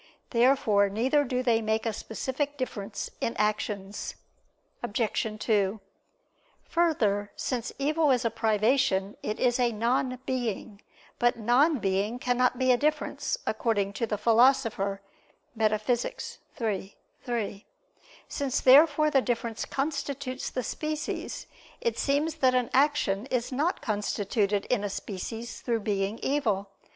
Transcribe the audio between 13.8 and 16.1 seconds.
to the Philosopher (Metaph.